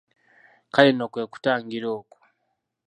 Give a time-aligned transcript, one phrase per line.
[0.73, 2.17] Kale nno kwe kutangira okwo.